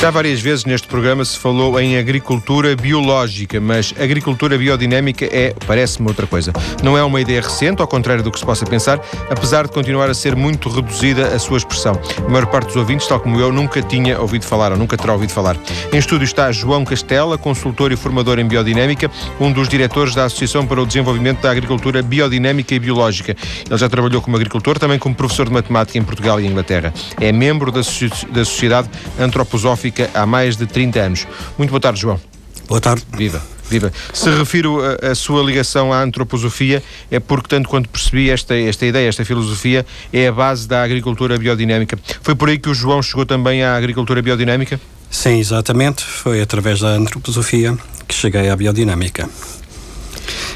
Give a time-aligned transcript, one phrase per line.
[0.00, 6.08] Já várias vezes neste programa se falou em agricultura biológica, mas agricultura biodinâmica é, parece-me,
[6.08, 6.54] outra coisa.
[6.82, 8.98] Não é uma ideia recente, ao contrário do que se possa pensar,
[9.28, 12.00] apesar de continuar a ser muito reduzida a sua expressão.
[12.16, 15.12] A maior parte dos ouvintes, tal como eu, nunca tinha ouvido falar ou nunca terá
[15.12, 15.54] ouvido falar.
[15.92, 20.66] Em estúdio está João Castela, consultor e formador em biodinâmica, um dos diretores da Associação
[20.66, 23.36] para o Desenvolvimento da Agricultura Biodinâmica e Biológica.
[23.68, 26.90] Ele já trabalhou como agricultor, também como professor de matemática em Portugal e Inglaterra.
[27.20, 27.82] É membro da,
[28.30, 28.88] da Sociedade
[29.18, 31.26] Antroposófica há mais de 30 anos.
[31.58, 32.20] Muito boa tarde, João.
[32.68, 33.04] Boa tarde.
[33.16, 33.42] Viva.
[33.68, 33.92] Viva.
[34.12, 38.84] Se refiro a, a, sua ligação à antroposofia, é porque, tanto quanto percebi, esta, esta
[38.84, 41.96] ideia, esta filosofia, é a base da agricultura biodinâmica.
[42.20, 44.80] Foi por aí que o João chegou também à agricultura biodinâmica?
[45.08, 46.04] Sim, exatamente.
[46.04, 47.76] Foi através da antroposofia
[48.08, 49.28] que cheguei à biodinâmica.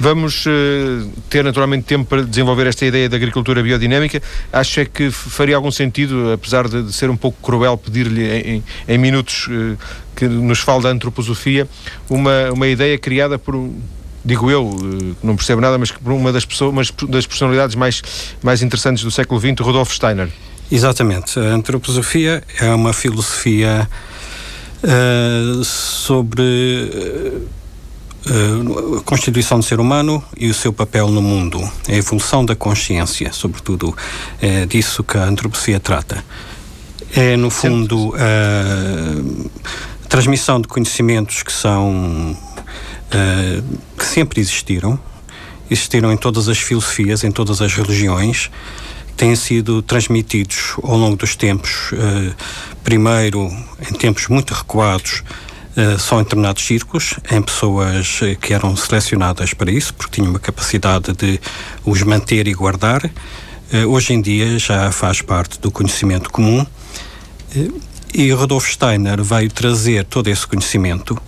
[0.00, 4.20] Vamos uh, ter naturalmente tempo para desenvolver esta ideia da agricultura biodinâmica.
[4.52, 8.64] Acho é que faria algum sentido, apesar de, de ser um pouco cruel pedir-lhe em,
[8.88, 9.78] em, minutos uh,
[10.16, 11.68] que nos fale da antroposofia,
[12.08, 13.54] uma, uma ideia criada por
[14.24, 18.02] digo eu, eh, não percebo nada, mas por uma das, pessoas, uma das personalidades mais,
[18.42, 20.30] mais interessantes do século XX, Rudolf Steiner.
[20.72, 21.38] Exatamente.
[21.38, 23.88] A antroposofia é uma filosofia
[24.82, 27.48] uh, sobre uh,
[28.26, 33.32] a constituição do ser humano e o seu papel no mundo, a evolução da consciência,
[33.32, 33.94] sobretudo
[34.40, 36.24] é disso que a antroposia trata.
[37.14, 42.36] É, no fundo, a transmissão de conhecimentos que são
[43.96, 44.98] que sempre existiram,
[45.70, 48.50] existiram em todas as filosofias, em todas as religiões,
[49.16, 51.92] têm sido transmitidos ao longo dos tempos,
[52.82, 53.48] primeiro
[53.88, 55.22] em tempos muito recuados
[55.98, 60.38] só em determinados círculos, em pessoas eh, que eram selecionadas para isso, porque tinham uma
[60.38, 61.40] capacidade de
[61.84, 63.04] os manter e guardar.
[63.04, 66.64] Uh, hoje em dia já faz parte do conhecimento comum.
[68.12, 71.20] E Rodolfo Steiner veio trazer todo esse conhecimento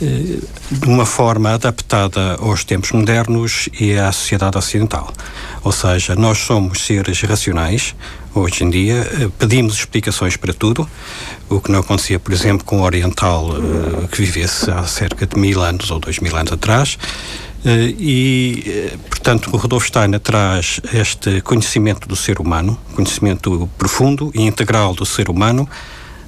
[0.00, 5.12] de uma forma adaptada aos tempos modernos e à sociedade ocidental.
[5.62, 7.94] Ou seja, nós somos seres racionais,
[8.34, 10.88] hoje em dia, pedimos explicações para tudo,
[11.48, 15.38] o que não acontecia, por exemplo, com o oriental uh, que vivesse há cerca de
[15.38, 16.98] mil anos ou dois mil anos atrás.
[17.66, 24.94] E, portanto, o Rodolfo Steiner traz este conhecimento do ser humano, conhecimento profundo e integral
[24.94, 25.66] do ser humano,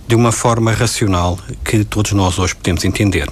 [0.09, 3.29] de uma forma racional que todos nós hoje podemos entender.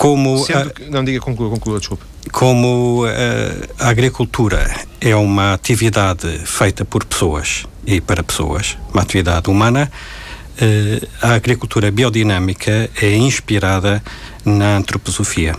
[0.00, 2.02] Como que, não diga, conclua, conclua, desculpe.
[2.32, 3.04] Como
[3.78, 11.08] a agricultura é uma atividade feita por pessoas e para pessoas, uma atividade humana, uh,
[11.20, 14.02] a agricultura biodinâmica é inspirada
[14.42, 15.54] na antroposofia.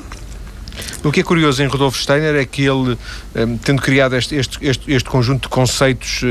[1.03, 2.97] O que é curioso em Rodolfo Steiner é que ele,
[3.35, 6.23] eh, tendo criado este, este, este, este, conjunto de conceitos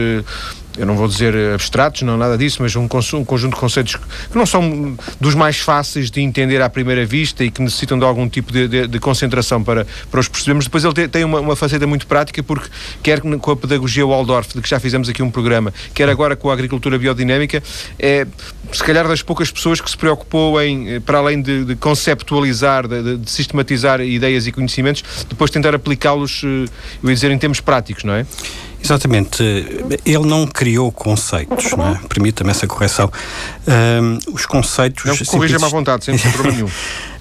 [0.81, 4.37] eu não vou dizer abstratos, não nada disso, mas um, um, conjunto de conceitos que
[4.37, 8.27] não são dos mais fáceis de entender à primeira vista e que necessitam de algum
[8.27, 10.65] tipo de, de, de concentração para, para os percebermos.
[10.65, 12.71] Depois ele tem uma, uma faceta muito prática, porque
[13.03, 16.49] quer com a pedagogia Waldorf, de que já fizemos aqui um programa, quer agora com
[16.49, 17.63] a agricultura biodinâmica,
[17.99, 18.27] é
[18.73, 23.19] se calhar das poucas pessoas que se preocupou em, para além de, de conceptualizar, de,
[23.19, 26.71] de, sistematizar ideias e conhecimentos, depois tentar aplicá-los, eh,
[27.03, 28.25] eu ia dizer, em termos práticos, não é?
[28.83, 29.43] Exatamente.
[30.05, 32.01] Ele não criou conceitos, não é?
[32.09, 33.11] Permita-me essa correção.
[33.67, 35.05] Um, os conceitos.
[35.05, 36.71] Não, corrija-me à vontade, sem problema nenhum.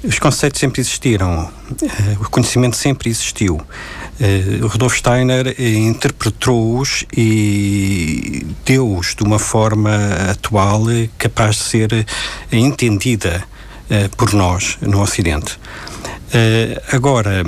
[0.04, 1.50] os conceitos sempre existiram.
[1.72, 3.56] Uh, o conhecimento sempre existiu.
[3.56, 9.92] Uh, Rudolf Steiner interpretou-os e deu-os de uma forma
[10.32, 10.84] atual
[11.18, 12.06] capaz de ser
[12.52, 13.44] entendida
[13.90, 15.60] uh, por nós no Ocidente.
[16.92, 17.44] agora,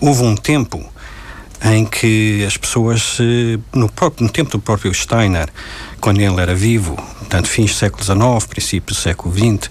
[0.00, 0.91] houve um tempo
[1.64, 3.18] em que as pessoas,
[3.72, 5.48] no, próprio, no tempo do próprio Steiner,
[6.00, 9.70] quando ele era vivo, portanto, fins do século XIX, princípios do século XX,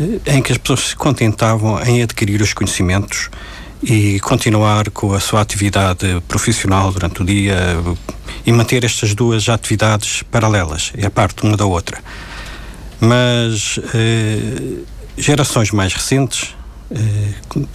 [0.00, 3.28] eh, em que as pessoas se contentavam em adquirir os conhecimentos
[3.82, 7.76] e continuar com a sua atividade profissional durante o dia
[8.44, 11.98] e manter estas duas atividades paralelas, é a parte uma da outra.
[13.00, 14.82] Mas eh,
[15.16, 16.56] gerações mais recentes
[16.90, 17.66] eh,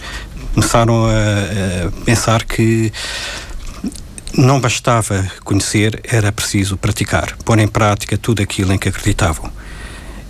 [0.54, 2.92] começaram a, a pensar que
[4.36, 9.50] não bastava conhecer, era preciso praticar, pôr em prática tudo aquilo em que acreditavam.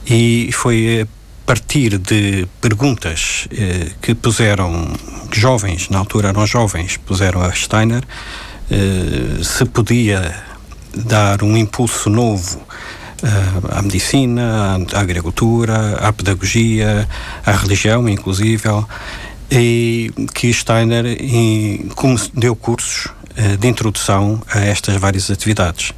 [0.07, 1.07] E foi a
[1.47, 4.93] partir de perguntas eh, que puseram,
[5.33, 8.03] jovens, na altura eram jovens, puseram a Steiner,
[8.71, 10.35] eh, se podia
[10.95, 17.09] dar um impulso novo uh, à medicina, à, à, agricultura, à pedagogia,
[17.45, 18.63] à religião, inclusive,
[19.51, 21.89] e que Steiner em,
[22.35, 25.93] deu cursos uh, de introdução a estas várias atividades.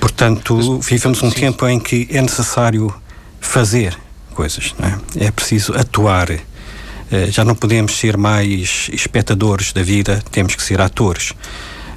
[0.00, 2.94] Portanto, vivemos um tempo em que é necessário
[3.38, 3.96] fazer
[4.32, 5.26] coisas, é?
[5.26, 6.30] É preciso atuar.
[6.30, 11.32] Eh, já não podemos ser mais espectadores da vida, temos que ser atores.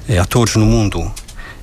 [0.08, 1.10] É, atores no mundo.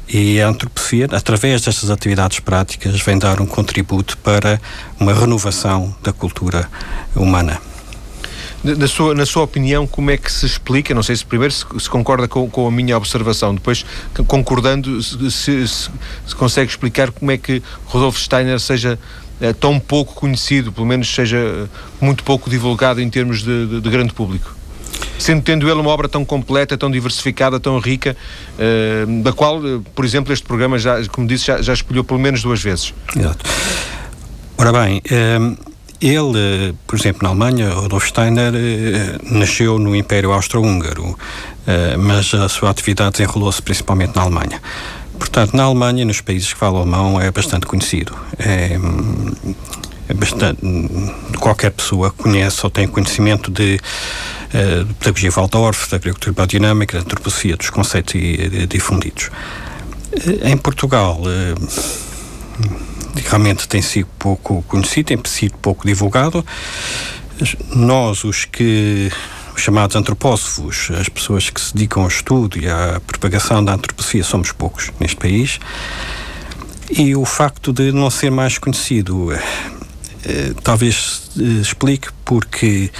[0.07, 4.61] E a antroposofia, através destas atividades práticas, vem dar um contributo para
[4.99, 6.69] uma renovação da cultura
[7.15, 7.59] humana.
[8.63, 10.93] Na sua, na sua opinião, como é que se explica?
[10.93, 13.85] Não sei se primeiro se, se concorda com, com, a minha observação, depois,
[14.27, 15.89] concordando, se, se, se,
[16.35, 18.97] consegue explicar como é que Rodolfo Steiner seja
[19.39, 21.67] é, tão pouco conhecido, pelo menos seja eh,
[22.01, 24.55] muito pouco divulgado em termos de, de, de grande público?
[25.19, 28.17] Sendo tendo ele uma obra tão completa, tão diversificada, tão rica,
[28.57, 29.61] uh, da qual,
[29.93, 32.93] por exemplo, este programa, já, como disse, já, já espelhou pelo menos duas vezes.
[33.15, 33.45] Exato.
[34.57, 35.01] Ora bem,
[36.01, 38.51] ele, por exemplo, na Alemanha, Rudolf Steiner
[39.23, 41.17] nasceu no Império Austro-Húngaro,
[41.99, 44.61] mas a sua atividade desenrolou-se principalmente na Alemanha.
[45.17, 48.13] Portanto, na Alemanha, nos países que falam alemão, é bastante conhecido.
[48.37, 48.79] É,
[50.09, 50.61] é bastante,
[51.39, 53.79] qualquer pessoa conhece ou tem conhecimento de,
[54.53, 58.13] uh, de pedagogia Waldorf, da agricultura biodinâmica, da antroposofia, dos conceitos
[58.69, 59.29] difundidos.
[60.13, 61.21] Eh, em Portugal,
[63.25, 66.45] realmente tem sido pouco conhecido, tem sido pouco divulgado.
[67.73, 69.11] Nós, os que
[69.55, 74.23] os chamados antropósofos, as pessoas que se dedicam ao estudo e à propagação da antroposofia,
[74.23, 75.59] somos poucos neste país.
[76.89, 82.91] E o facto de não ser mais conhecido eh, talvez eh, explique porque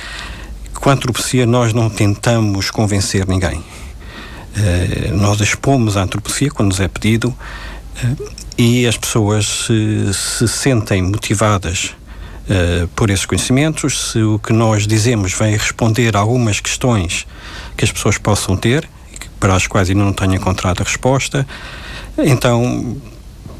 [0.74, 3.64] com a antroposofia nós não tentamos convencer ninguém.
[4.56, 7.36] Eh, nós expomos a antroposofia quando nos é pedido
[8.57, 11.95] e as pessoas se, se sentem motivadas
[12.50, 17.27] uh, por esses conhecimentos, se o que nós dizemos vem responder a algumas questões
[17.75, 18.89] que as pessoas possam ter,
[19.39, 21.48] para as quais ainda não tenho encontrado a resposta,
[22.18, 22.98] então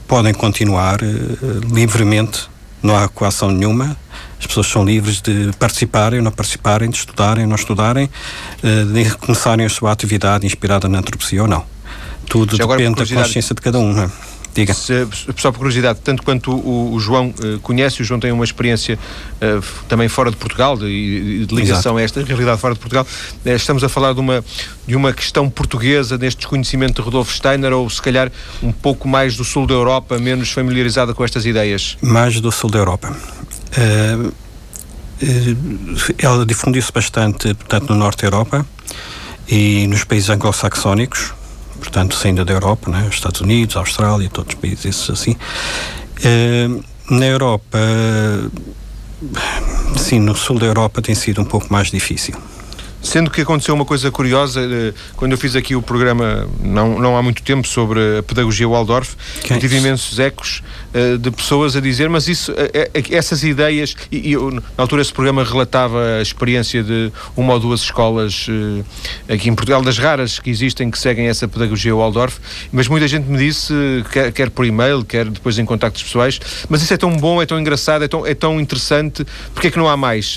[0.08, 2.50] podem continuar uh, livremente,
[2.82, 3.96] não há coação nenhuma,
[4.40, 8.10] as pessoas são livres de participarem ou não participarem, de estudarem ou não estudarem,
[8.64, 11.64] uh, de começarem a sua atividade inspirada na antroposia ou não.
[12.28, 13.94] Tudo Já depende da consciência de cada um.
[13.94, 14.10] Não é?
[14.58, 14.74] Diga.
[14.74, 18.44] Se, só por curiosidade, tanto quanto o, o João uh, conhece, o João tem uma
[18.44, 21.98] experiência uh, também fora de Portugal, de, de ligação Exato.
[21.98, 23.06] a esta realidade fora de Portugal.
[23.46, 24.44] Uh, estamos a falar de uma,
[24.88, 28.32] de uma questão portuguesa neste desconhecimento de Rodolfo Steiner ou se calhar
[28.64, 31.96] um pouco mais do sul da Europa, menos familiarizada com estas ideias?
[32.02, 33.16] Mais do sul da Europa.
[36.18, 38.66] ela difundiu-se bastante, portanto, no norte da Europa
[39.48, 41.32] e nos países anglo-saxónicos,
[41.78, 43.08] portanto, saindo da Europa, né?
[43.10, 45.36] Estados Unidos, Austrália, todos os países assim.
[46.20, 47.80] Uh, na Europa,
[49.96, 52.36] sim, no sul da Europa tem sido um pouco mais difícil.
[53.02, 57.16] Sendo que aconteceu uma coisa curiosa, eh, quando eu fiz aqui o programa, não, não
[57.16, 59.16] há muito tempo, sobre a pedagogia Waldorf,
[59.50, 60.62] é tive imensos ecos
[61.14, 62.56] uh, de pessoas a dizer, mas isso, uh,
[63.12, 67.60] essas ideias, e, e eu, na altura esse programa relatava a experiência de uma ou
[67.60, 68.48] duas escolas
[69.30, 72.40] aqui em Portugal, das raras que existem que seguem essa pedagogia Waldorf,
[72.72, 73.74] mas muita gente me disse,
[74.12, 76.40] quer, quer por e-mail, quer depois em contactos pessoais,
[76.70, 79.72] mas isso é tão bom, é tão engraçado, é tão, é tão interessante, porque é
[79.72, 80.36] que não há mais?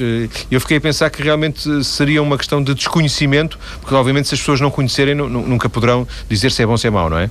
[0.50, 4.40] Eu fiquei a pensar que realmente seria uma questão de desconhecimento, porque obviamente se as
[4.40, 7.30] pessoas não conhecerem nunca poderão dizer se é bom ou se é mau, não é?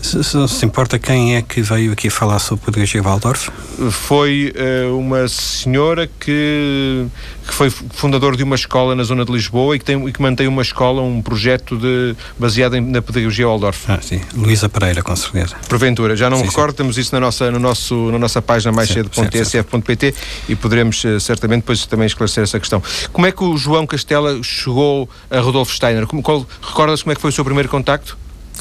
[0.00, 3.50] Se, se, se importa, quem é que veio aqui falar sobre pedagogia Waldorf?
[3.90, 7.06] Foi uh, uma senhora que,
[7.46, 10.22] que foi fundador de uma escola na zona de Lisboa e que, tem, e que
[10.22, 13.84] mantém uma escola, um projeto de, baseado em, na pedagogia Waldorf.
[13.88, 14.20] Ah, sim.
[14.34, 15.56] Luísa Pereira, com certeza.
[15.68, 16.76] Porventura, já não sim, recordo, sim.
[16.76, 20.14] temos isso na nossa, no nosso, na nossa página mais cedo.tsf.pt
[20.48, 22.82] e poderemos uh, certamente depois também esclarecer essa questão.
[23.12, 26.06] Como é que o João Castela chegou a Rodolfo Steiner?
[26.06, 28.16] Recordas como é que foi o seu primeiro contacto?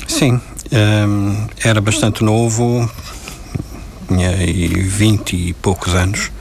[0.08, 0.40] Sim,
[0.72, 2.90] um, era bastante novo,
[4.08, 6.32] tinha aí 20 e poucos anos,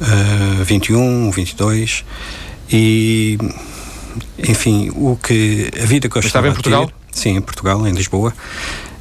[0.00, 2.04] uh, 21, 22,
[2.70, 3.38] e
[4.38, 6.86] enfim, o que a vida que eu estava, estava em Portugal?
[6.86, 8.32] Ter, sim, em Portugal, em Lisboa,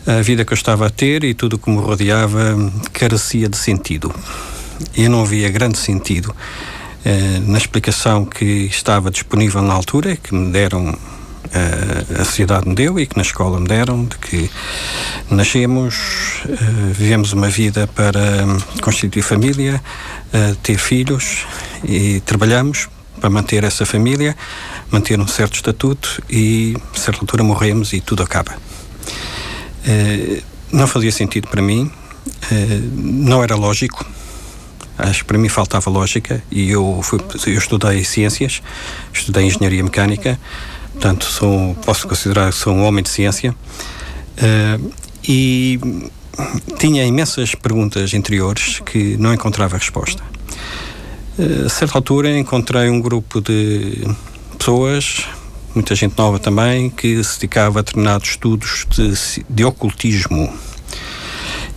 [0.06, 2.56] a vida que eu estava a ter e tudo o que me rodeava
[2.94, 4.13] carecia de sentido.
[4.96, 10.51] Eu não via grande sentido uh, na explicação que estava disponível na altura, que me
[10.51, 10.98] deram
[12.20, 14.50] a sociedade me deu e que na escola me deram, de que
[15.30, 15.96] nascemos,
[16.46, 18.22] uh, vivemos uma vida para
[18.82, 19.82] constituir família,
[20.34, 21.46] uh, ter filhos
[21.84, 22.88] e trabalhamos
[23.20, 24.36] para manter essa família,
[24.92, 28.56] manter um certo estatuto e, a certa altura, morremos e tudo acaba.
[30.72, 31.92] Não fazia sentido para mim,
[32.92, 34.06] não era lógico,
[34.98, 38.62] acho que para mim faltava lógica e eu, fui, eu estudei ciências,
[39.13, 40.39] estudei engenharia mecânica,
[40.98, 44.92] portanto sou, posso considerar que sou um homem de ciência uh,
[45.24, 45.80] e
[46.80, 50.24] tinha imensas perguntas interiores que não encontrava resposta.
[51.38, 54.08] Uh, a certa altura encontrei um grupo de
[54.58, 55.25] pessoas,
[55.75, 60.51] muita gente nova também, que se dedicava a determinados estudos de, de ocultismo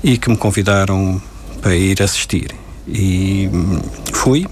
[0.03, 1.21] e que me convidaram
[1.61, 2.55] para ir assistir.
[2.89, 3.51] E
[4.15, 4.47] fui.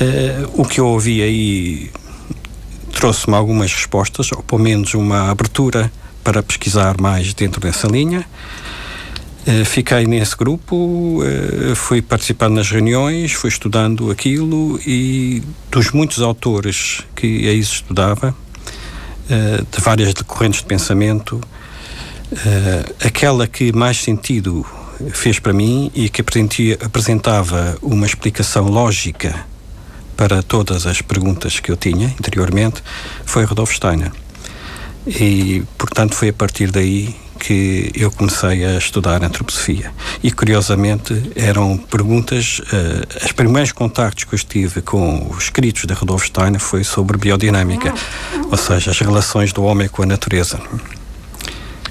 [0.00, 1.90] Uh, o que eu ouvi aí
[2.94, 8.24] trouxe-me algumas respostas, ou pelo menos uma abertura para pesquisar mais dentro dessa linha.
[9.46, 16.22] Uh, fiquei nesse grupo, uh, fui participando nas reuniões, fui estudando aquilo e dos muitos
[16.22, 21.40] autores que aí estudava, uh, de várias correntes de pensamento,
[23.04, 24.66] aquela que mais sentido
[25.12, 26.22] fez para mim e que
[26.82, 29.46] apresentava uma explicação lógica
[30.16, 32.82] para todas as perguntas que eu tinha interiormente
[33.24, 34.12] foi Rudolf Steiner.
[35.06, 39.92] E, portanto, foi a partir daí que eu comecei a estudar antroposofia.
[40.22, 42.60] E, curiosamente, eram perguntas.
[42.60, 47.18] Uh, os primeiros contactos que eu tive com os escritos de Rudolf Steiner foi sobre
[47.18, 47.92] biodinâmica,
[48.50, 50.58] ou seja, as relações do homem com a natureza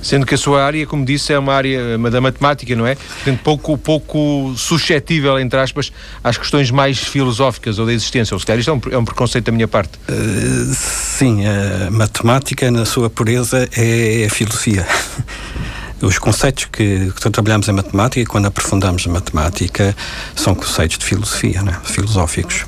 [0.03, 2.95] sendo que a sua área, como disse, é uma área da matemática, não é?
[2.95, 5.91] Portanto, pouco, pouco suscetível, entre aspas,
[6.23, 8.35] às questões mais filosóficas ou da existência.
[8.35, 9.97] Ou se calhar isto é um, é um preconceito da minha parte.
[10.09, 14.85] Uh, sim, a matemática, na sua pureza, é a filosofia.
[16.01, 19.95] Os conceitos que, que trabalhamos em matemática, quando aprofundamos na matemática,
[20.35, 21.77] são conceitos de filosofia, né?
[21.85, 22.65] filosóficos.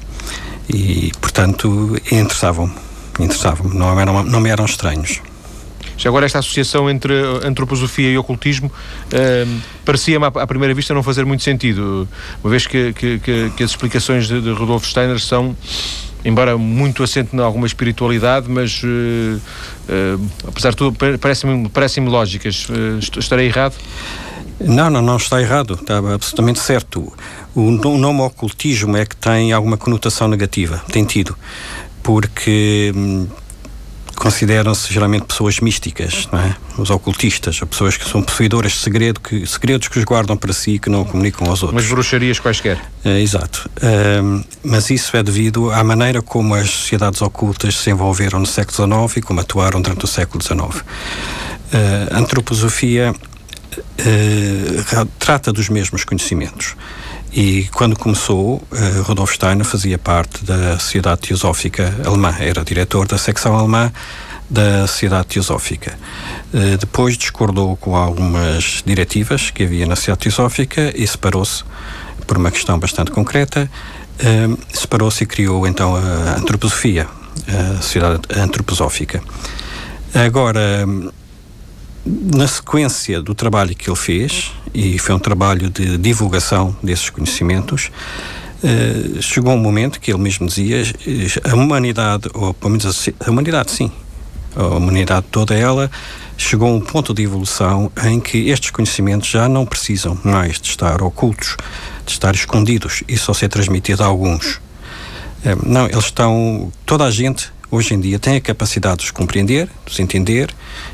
[0.69, 2.73] E, portanto, interessavam-me.
[3.19, 5.21] Interessavam-me, não, não me eram estranhos.
[5.97, 11.25] Já agora esta associação entre antroposofia e ocultismo uh, parecia-me à, primeira vista não fazer
[11.25, 12.07] muito sentido,
[12.43, 15.55] uma vez que, que, que, que as explicações de, de Rudolf Steiner são
[16.25, 22.67] embora muito assente em alguma espiritualidade, mas uh, uh, apesar de tudo parecem-me parece lógicas.
[22.67, 23.75] Uh, estarei errado?
[24.59, 27.13] Não, não, não está errado, está absolutamente certo.
[27.53, 31.37] O, o nome ocultismo é que tem alguma conotação negativa, tem tido,
[32.01, 33.27] porque hum,
[34.15, 36.55] consideram-se geralmente pessoas místicas, não é?
[36.77, 40.53] Os ocultistas, as pessoas que são possuidoras de segredo, que, segredos que os guardam para
[40.53, 41.81] si e que não comunicam aos outros.
[41.81, 42.79] Mas bruxarias quaisquer.
[43.03, 43.69] É, exato.
[44.63, 49.17] mas isso é devido à maneira como as sociedades ocultas se envolveram no século XIX
[49.17, 50.59] e como atuaram durante o século XIX.
[50.59, 50.83] Uh,
[52.11, 56.75] a antroposofia uh, trata dos mesmos conhecimentos.
[57.35, 63.17] E quando começou, uh, Rudolf Steiner fazia parte da Sociedade Teosófica Alemã, era diretor da
[63.17, 63.91] secção alemã
[64.49, 65.99] da Sociedade Teosófica.
[66.53, 71.65] Uh, depois discordou com algumas diretivas que havia na Sociedade Teosófica e separou-se
[72.25, 73.69] por uma questão bastante concreta.
[74.17, 77.05] Uh, separou-se e criou então a antroposofia,
[77.49, 79.21] a Sociedade Antroposófica.
[80.13, 80.87] Agora,
[82.05, 87.89] na sequência do trabalho que ele fez, e foi um trabalho de divulgação desses conhecimentos,
[88.63, 90.83] uh, chegou um momento que ele mesmo dizia
[91.43, 93.91] a humanidade, ou pelo menos a, a humanidade, sim,
[94.55, 95.89] a humanidade toda ela,
[96.37, 100.69] chegou a um ponto de evolução em que estes conhecimentos já não precisam mais de
[100.69, 101.57] estar ocultos,
[102.05, 104.55] de estar escondidos e só ser transmitido a alguns.
[105.43, 106.71] Uh, não, eles estão.
[106.85, 110.53] Toda a gente hoje em dia tem a capacidade de os compreender, de os entender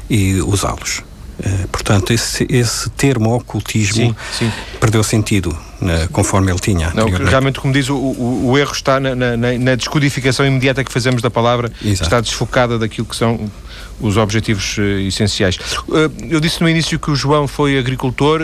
[0.10, 1.04] e usá-los.
[1.42, 4.51] Uh, portanto, esse, esse termo ocultismo sim, sim.
[4.80, 6.92] perdeu sentido né, conforme ele tinha.
[6.94, 10.92] Não, realmente, como diz, o, o, o erro está na, na, na, descodificação imediata que
[10.92, 12.04] fazemos da palavra, Exato.
[12.04, 13.50] está desfocada daquilo que são
[14.00, 15.56] os objetivos uh, essenciais.
[15.88, 18.42] Uh, eu disse no início que o João foi agricultor,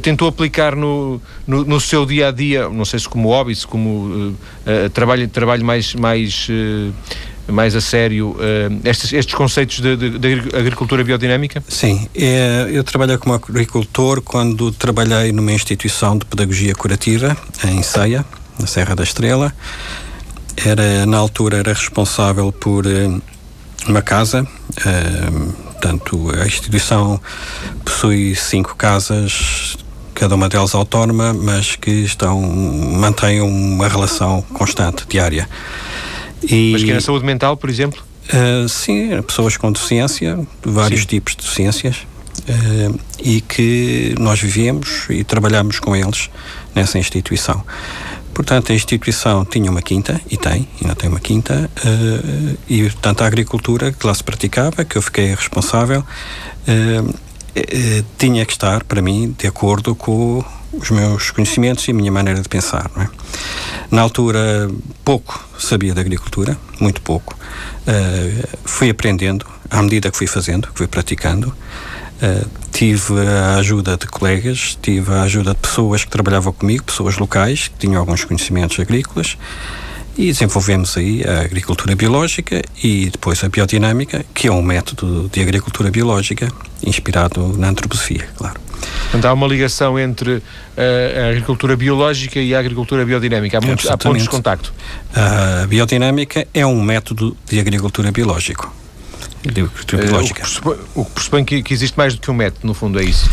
[0.00, 3.66] tentou aplicar no, no, no, seu dia a dia, não sei se como hobby, se
[3.66, 4.36] como
[4.94, 5.94] trabalho, trabalho mais.
[5.94, 6.48] mais
[7.48, 11.62] mais a sério uh, estes, estes conceitos de, de, de, agricultura biodinâmica?
[11.68, 18.24] Sim, é, eu trabalhei como agricultor quando trabalhei numa instituição de pedagogia curativa em Ceia,
[18.58, 19.52] na Serra da Estrela.
[20.56, 23.22] Era, na altura era responsável por uh,
[23.88, 27.20] uma casa, uh, portanto a instituição
[27.84, 29.76] possui cinco casas
[30.14, 35.48] cada uma delas autónoma, mas que estão mantêm uma relação constante, diária.
[36.48, 38.02] E, Mas que é na saúde mental, por exemplo?
[38.28, 41.06] Uh, sim, pessoas com deficiência, vários sim.
[41.06, 46.30] tipos de deficiências, uh, e que nós vivemos e trabalhamos com eles
[46.74, 47.64] nessa instituição.
[48.32, 53.22] Portanto, a instituição tinha uma quinta, e tem, ainda tem uma quinta, uh, e portanto
[53.22, 56.04] a agricultura que lá se praticava, que eu fiquei responsável,
[58.18, 62.40] tinha que estar, para mim, de acordo com os meus conhecimentos e a minha maneira
[62.40, 62.90] de pensar.
[62.96, 63.08] É?
[63.90, 64.70] Na altura,
[65.04, 67.36] pouco sabia da agricultura, muito pouco.
[67.86, 71.48] Uh, fui aprendendo à medida que fui fazendo, que fui praticando.
[71.48, 77.18] Uh, tive a ajuda de colegas, tive a ajuda de pessoas que trabalhavam comigo, pessoas
[77.18, 79.36] locais, que tinham alguns conhecimentos agrícolas,
[80.16, 85.40] e desenvolvemos aí a agricultura biológica e depois a biodinâmica, que é um método de
[85.40, 86.48] agricultura biológica
[86.84, 88.60] inspirado na antroposofia, claro.
[89.02, 90.42] Portanto, há uma ligação entre uh,
[91.24, 93.58] a agricultura biológica e a agricultura biodinâmica.
[93.58, 94.72] Há, muitos, há pontos de contacto.
[95.14, 98.74] A biodinâmica é um método de agricultura biológico.
[99.42, 100.32] De agricultura uh, biológica.
[100.32, 102.74] O que pressupõe, o que, pressupõe que, que existe mais do que um método, no
[102.74, 103.30] fundo, é isso?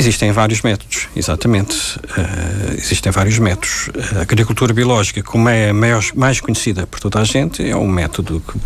[0.00, 1.76] Existem vários métodos, exatamente.
[1.98, 3.90] Uh, existem vários métodos.
[4.16, 7.86] A agricultura biológica, como é a maior, mais conhecida por toda a gente, é um
[7.86, 8.58] método que.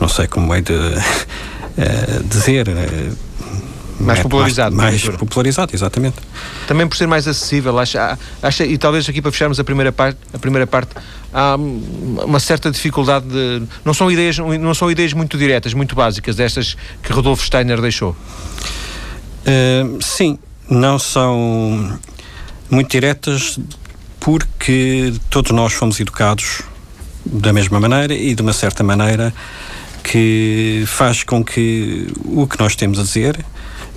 [0.00, 2.66] Não sei como é de uh, dizer.
[2.66, 3.26] Uh,
[4.00, 4.74] mais popularizado.
[4.74, 6.16] Mais, mais popularizado, exatamente.
[6.66, 10.18] Também por ser mais acessível, acha, acha, e talvez aqui para fecharmos a primeira parte,
[10.32, 10.92] a primeira parte
[11.32, 13.62] há uma certa dificuldade de.
[13.84, 18.16] Não são ideias, não são ideias muito diretas, muito básicas, destas que Rodolfo Steiner deixou.
[19.46, 20.38] Uh, sim,
[20.68, 21.98] não são
[22.68, 23.58] muito diretas
[24.18, 26.62] porque todos nós fomos educados
[27.24, 29.32] da mesma maneira e de uma certa maneira
[30.02, 33.44] que faz com que o que nós temos a dizer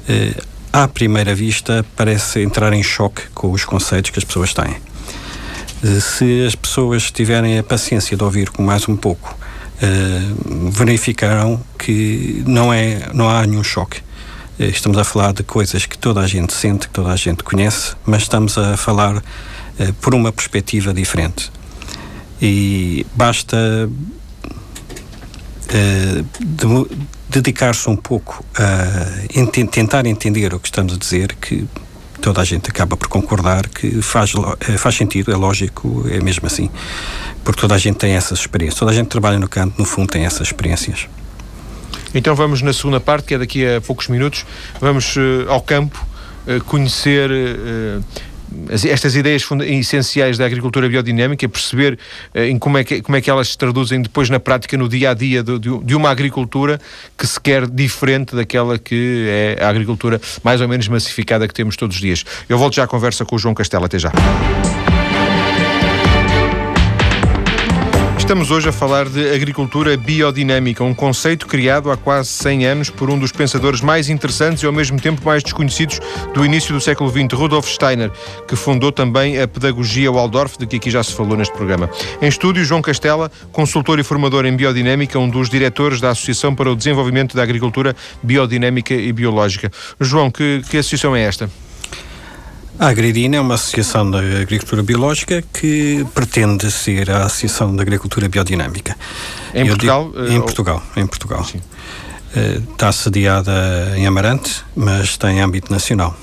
[0.08, 0.34] eh,
[0.74, 4.76] à primeira vista, parece entrar em choque com os conceitos que as pessoas têm.
[5.84, 9.38] Eh, se as pessoas tiverem a paciência de ouvir com mais um pouco,
[9.82, 10.22] eh,
[10.72, 14.02] verificarão que não, é, não há nenhum choque.
[14.60, 17.96] Estamos a falar de coisas que toda a gente sente, que toda a gente conhece,
[18.06, 19.24] mas estamos a falar
[20.02, 21.50] por uma perspectiva diferente.
[22.42, 23.90] E basta
[26.40, 26.98] de,
[27.30, 31.68] dedicar-se um pouco a ent tentar entender o que estamos a dizer, que
[32.22, 34.34] toda a gente acaba por concordar que faz,
[34.68, 36.70] eh, faz sentido, é lógico, é mesmo assim.
[37.44, 38.80] Porque toda a gente tem essas experiências.
[38.80, 41.08] Toda a gente que trabalha no campo, no fundo, tem essas experiências.
[42.14, 44.46] Então vamos na segunda parte, que é daqui a poucos minutos.
[44.80, 46.04] Vamos uh, ao campo
[46.48, 48.04] uh, conhecer uh,
[48.72, 52.00] estas ideias essenciais da agricultura biodinâmica, perceber
[52.34, 55.12] em como, é que, como é que elas se traduzem depois na prática, no dia
[55.12, 56.82] a dia de, de uma agricultura
[57.16, 61.76] que se quer diferente daquela que é a agricultura mais ou menos massificada que temos
[61.76, 62.26] todos os dias.
[62.50, 63.86] Eu volto já à conversa com o João Castelo.
[63.86, 64.12] Até já.
[68.30, 73.10] Estamos hoje a falar de agricultura biodinâmica, um conceito criado há quase 100 anos por
[73.10, 76.00] um dos pensadores mais interessantes e ao mesmo tempo mais desconhecidos
[76.32, 78.12] do início do século XX, Rudolf Steiner,
[78.48, 81.90] que fundou também a pedagogia Waldorf, de que aqui já se falou neste programa.
[82.22, 86.72] Em estúdio, João Castela, consultor e formador em biodinâmica, um dos diretores da Associação para
[86.72, 89.72] o Desenvolvimento da Agricultura Biodinâmica e Biológica.
[90.00, 91.50] João, que, que associação é esta?
[92.80, 98.30] A Agridina é uma associação da agricultura biológica que pretende ser a Associação da Agricultura
[98.30, 98.96] Biodinâmica.
[99.54, 100.06] Em Eu Portugal?
[100.06, 101.44] Digo, em uh, Portugal, em Portugal.
[101.44, 101.58] Sim.
[101.58, 103.52] Uh, está sediada
[103.98, 106.16] em Amarante, mas tem âmbito nacional.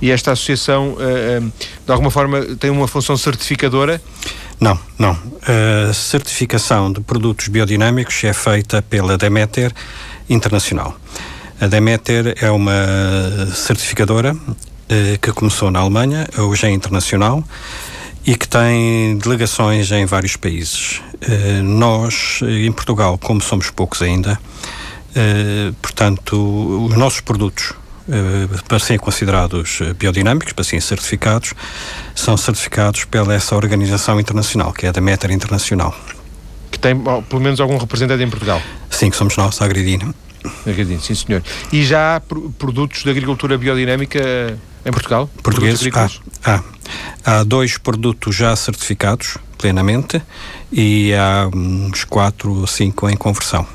[0.00, 1.52] E esta associação, uh,
[1.86, 4.02] de alguma forma, tem uma função certificadora?
[4.58, 5.16] Não, não.
[5.88, 9.72] A certificação de produtos biodinâmicos é feita pela Demeter
[10.28, 10.98] Internacional.
[11.60, 12.72] A Demeter é uma
[13.54, 14.71] certificadora eh,
[15.20, 17.44] que começou na Alemanha, hoje é internacional
[18.26, 21.00] e que tem delegações em vários países.
[21.20, 24.38] Eh, nós, em Portugal, como somos poucos ainda,
[25.14, 27.74] eh, portanto, os nossos produtos
[28.66, 31.54] para serem considerados biodinâmicos, para serem certificados,
[32.16, 35.94] são certificados pela essa organização internacional, que é a Demeter Internacional.
[36.70, 38.60] Que tem pelo menos algum representante em Portugal?
[38.90, 40.12] Sim, que somos nós, a Agridina.
[40.66, 41.42] Agridina, sim senhor.
[41.72, 45.30] E já há produtos de agricultura biodinâmica em Portugal?
[45.42, 45.88] Portugueses?
[45.94, 46.10] Há,
[46.44, 46.62] há.
[47.24, 50.20] há dois produtos já certificados plenamente
[50.72, 53.66] e há uns quatro ou cinco em conversão.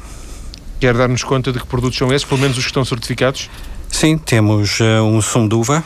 [0.79, 3.49] Quer dar-nos conta de que produtos são esses, pelo menos os que estão certificados?
[3.89, 5.83] Sim, temos uh, um sumo de uva,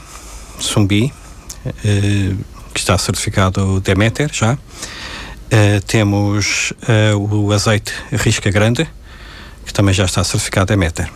[0.59, 1.13] Sumbi,
[1.65, 2.37] uh,
[2.73, 4.53] que está certificado Demeter já.
[4.53, 6.73] Uh, temos
[7.29, 8.87] o azeite Risca Grande,
[9.71, 11.09] que também já está certificado Demeter.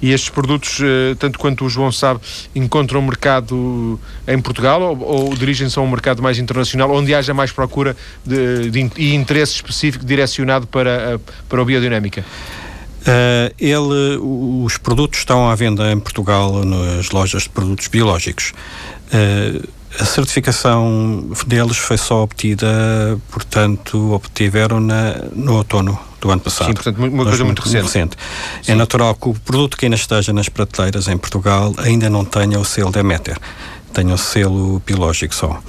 [0.00, 2.20] E estes produtos, eh, tanto quanto o João sabe,
[2.54, 7.50] encontram mercado em Portugal ou, ou dirigem-se a um mercado mais internacional, onde haja mais
[7.50, 12.22] procura de, de, e interesse específico direcionado para, para a biodinâmica?
[13.00, 18.52] Uh, ele, os produtos estão à venda em Portugal nas lojas de produtos biológicos.
[19.06, 19.66] Uh,
[19.98, 22.66] a certificação deles foi só obtida,
[23.30, 26.68] portanto, obtiveram na, no outono do ano passado.
[26.68, 27.82] Sim, portanto, uma coisa muito, recente.
[27.82, 28.16] recente.
[28.66, 32.58] É natural que o produto que ainda esteja nas prateleiras em Portugal ainda não tenha
[32.58, 33.38] o selo Demeter,
[33.92, 35.60] tenha o selo biológico só.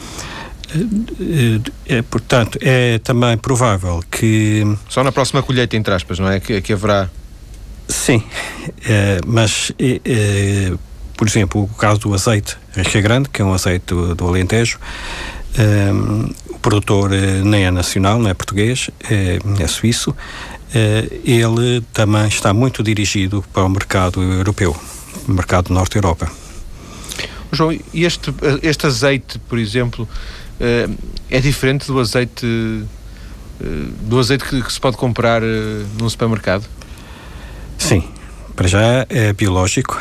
[1.87, 4.63] É, portanto, é também provável que.
[4.89, 6.41] Só na próxima colheita, entre aspas, não é?
[6.41, 7.09] Que, que haverá
[7.87, 8.21] Sim,
[8.85, 10.73] é, mas é,
[11.17, 14.79] por exemplo, o caso do azeite Risca Grande, que é um azeite do, do Alentejo,
[15.57, 17.09] um, o produtor
[17.43, 20.15] nem é nacional, não é português, é, é suíço,
[21.23, 24.75] ele também está muito dirigido para o mercado europeu,
[25.27, 26.29] o mercado Norte Europa.
[27.51, 30.07] João, este, este azeite, por exemplo,
[31.29, 32.45] é diferente do azeite
[34.01, 35.41] do azeite que, que se pode comprar
[35.99, 36.65] num supermercado?
[37.77, 38.03] Sim,
[38.55, 39.99] para já é biológico,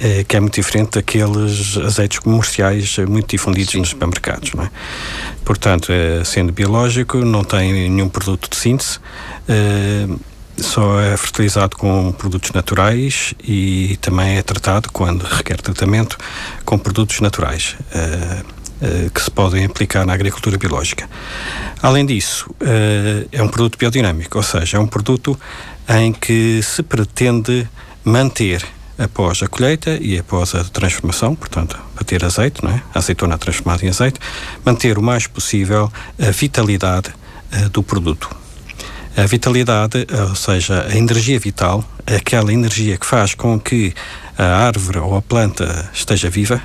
[0.00, 3.78] é, que é muito diferente daqueles azeites comerciais muito difundidos Sim.
[3.78, 4.52] nos supermercados.
[4.52, 4.70] Não é?
[5.44, 8.98] Portanto, é, sendo biológico, não tem nenhum produto de síntese,
[10.56, 16.18] só é fertilizado com produtos naturais e também é tratado, quando requer tratamento,
[16.64, 17.76] com produtos naturais.
[19.12, 21.08] Que se podem aplicar na agricultura biológica.
[21.82, 22.48] Além disso,
[23.32, 25.38] é um produto biodinâmico, ou seja, é um produto
[25.88, 27.68] em que se pretende
[28.04, 28.64] manter
[28.98, 32.82] após a colheita e após a transformação, portanto, para ter azeite, não é?
[32.92, 34.18] a azeitona transformada em azeite,
[34.64, 37.10] manter o mais possível a vitalidade
[37.52, 38.28] uh, do produto.
[39.16, 43.92] A vitalidade, ou seja, a energia vital, aquela energia que faz com que
[44.36, 46.62] a árvore ou a planta esteja viva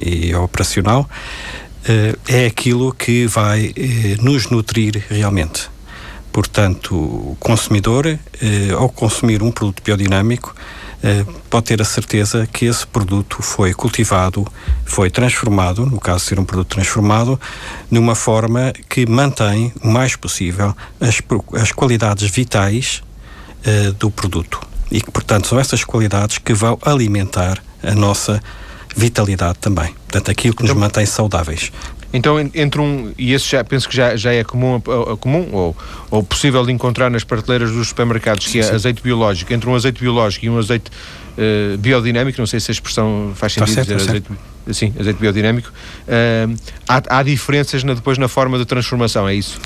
[0.00, 5.70] e operacional, uh, é aquilo que vai uh, nos nutrir realmente.
[6.32, 8.04] Portanto, o consumidor,
[8.78, 10.54] ao consumir um produto biodinâmico,
[11.48, 14.46] pode ter a certeza que esse produto foi cultivado,
[14.84, 17.40] foi transformado, no caso de ser um produto transformado,
[17.90, 21.20] numa forma que mantém o mais possível as,
[21.60, 23.02] as qualidades vitais
[23.64, 24.60] eh, do produto.
[24.90, 28.42] E que, portanto, são essas qualidades que vão alimentar a nossa
[28.96, 29.94] vitalidade também.
[30.08, 31.70] Portanto, aquilo que nos então, mantém saudáveis.
[32.12, 34.80] Então, entre um, e esse já penso que já, já é comum,
[35.20, 35.76] comum ou,
[36.10, 38.74] ou possível de encontrar nas prateleiras dos supermercados, que é sim.
[38.74, 42.72] azeite biológico, entre um azeite biológico e um azeite uh, biodinâmico, não sei se a
[42.72, 44.28] expressão faz sentido certo, dizer azeite,
[44.72, 46.56] sim, azeite biodinâmico, uh,
[46.88, 49.60] há, há, diferenças na, depois na forma de transformação, é isso?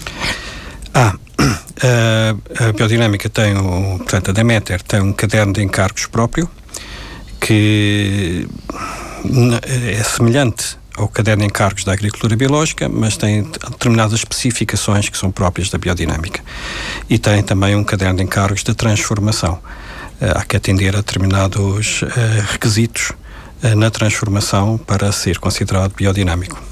[0.93, 6.51] Ah, a, a biodinâmica tem, o, portanto, a Demeter tem um caderno de encargos próprio
[7.41, 8.47] que
[9.89, 15.31] é semelhante ao caderno de encargos da agricultura biológica, mas tem determinadas especificações que são
[15.31, 16.43] próprias da biodinâmica.
[17.11, 19.55] E tem também um caderno de encargos de transformação.
[20.21, 22.07] Uh, há que atender a determinados uh,
[22.53, 26.63] requisitos uh, na transformação para ser considerado biodinâmico.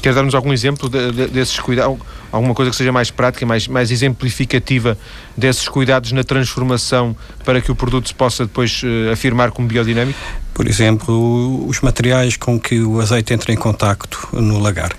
[0.00, 1.98] Quer dar-nos algum exemplo de, de, desses cuidados?
[2.30, 4.96] Alguma coisa que seja mais prática, mais, mais exemplificativa
[5.36, 10.20] desses cuidados na transformação para que o produto se possa depois uh, afirmar como biodinâmico?
[10.58, 14.90] Por exemplo, os materiais com que o azeite entra em contacto no lagar.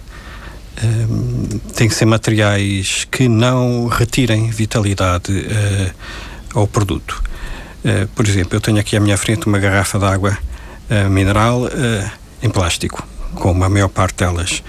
[0.81, 5.93] Um, tem que ser materiais que não retirem vitalidade uh,
[6.57, 7.21] ao produto.
[7.83, 10.37] Uh, por exemplo, eu tenho aqui à minha frente uma garrafa de água
[11.11, 11.69] mineral
[12.41, 14.63] em plástico como a maior parte delas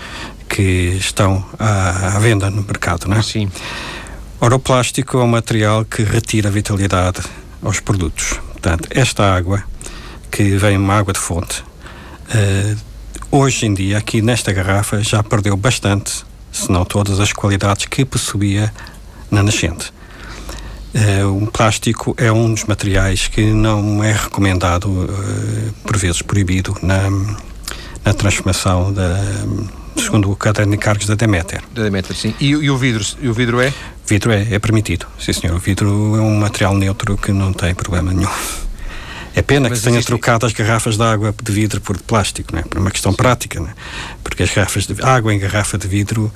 [0.48, 3.22] que estão à, à venda no mercado, não é?
[3.22, 3.48] Sim.
[4.40, 7.20] Ora, o plástico é um material que retira vitalidade
[7.62, 8.40] aos produtos.
[8.52, 9.62] Portanto, esta água,
[10.30, 12.76] que vem uma água de fonte, uh,
[13.30, 18.04] hoje em dia, aqui nesta garrafa, já perdeu bastante, se não todas as qualidades que
[18.04, 18.72] possuía
[19.30, 19.92] na nascente.
[20.94, 26.76] Uh, um plástico é um dos materiais que não é recomendado, uh, por vezes proibido,
[26.82, 27.10] na,
[28.04, 29.16] na transformação da
[30.00, 31.62] segundo o caderno de encargos da Demeter.
[31.74, 32.34] Da Demeter, sim.
[32.40, 33.04] E, e, o vidro?
[33.20, 33.68] E o vidro é?
[33.68, 35.54] O vidro é, é permitido, sim senhor.
[35.54, 38.30] O vidro é um material neutro que não tem problema nenhum.
[39.34, 40.08] É pena Mas que se tenha existe...
[40.08, 42.64] trocado as garrafas de água de vidro por de plástico, né?
[42.68, 43.72] por uma questão prática, né?
[44.24, 46.32] porque as garrafas de água em garrafa de vidro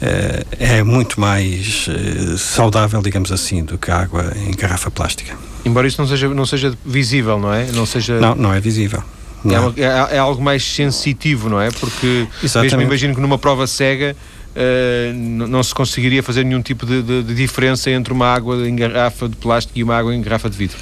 [0.00, 5.36] eh, é muito mais eh, saudável, digamos assim, do que a água em garrafa plástica.
[5.64, 7.66] Embora isso não seja, não seja visível, não é?
[7.72, 8.20] Não, seja...
[8.20, 9.02] não, não é visível.
[9.44, 11.70] É, é, é, algo mais sensitivo, não é?
[11.70, 12.76] Porque Exatamente.
[12.76, 14.16] mesmo imagino que numa prova cega
[14.56, 18.74] uh, não se conseguiria fazer nenhum tipo de, de, de, diferença entre uma água em
[18.74, 20.76] garrafa de plástico e uma água em garrafa de vidro.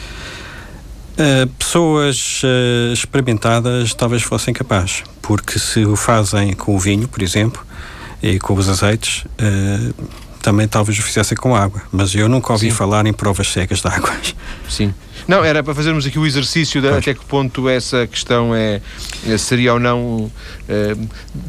[1.15, 7.23] Uh, pessoas uh, experimentadas talvez fossem capazes, porque se o fazem com o vinho, por
[7.23, 7.65] exemplo,
[8.23, 9.25] e com os azeites,
[10.41, 11.83] também talvez o fizessem com água.
[11.93, 12.77] Mas eu nunca ouvi Sim.
[12.77, 14.11] falar em provas cegas de água.
[14.69, 14.95] Sim.
[15.27, 18.81] Não, era para fazermos aqui o exercício de até que ponto essa questão é,
[19.27, 20.31] é seria ou não
[20.69, 20.95] é,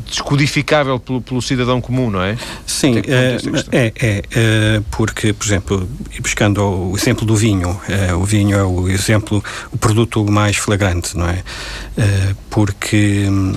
[0.07, 2.37] descodificável pelo, pelo, cidadão comum, não é?
[2.65, 3.37] Sim, é,
[3.71, 5.89] é, é, é, porque, por exemplo,
[6.21, 7.79] buscando o exemplo do vinho,
[8.17, 11.43] o vinho é o exemplo, o produto mais flagrante, não é?
[11.97, 13.55] é porque hum,